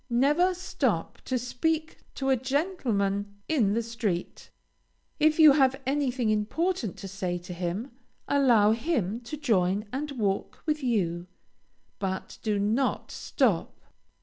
[0.09, 4.49] Never stop to speak to a gentleman in the street.
[5.19, 7.91] If you have anything important to say to him,
[8.27, 11.27] allow him to join and walk with you,
[11.99, 13.79] but do not stop.